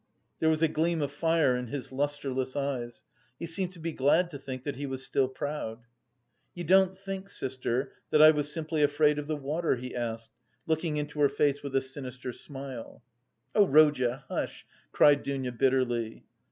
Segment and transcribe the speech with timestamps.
[0.39, 3.03] There was a gleam of fire in his lustreless eyes;
[3.37, 5.83] he seemed to be glad to think that he was still proud.
[6.55, 10.31] "You don't think, sister, that I was simply afraid of the water?" he asked,
[10.65, 13.03] looking into her face with a sinister smile.
[13.53, 16.25] "Oh, Rodya, hush!" cried Dounia bitterly.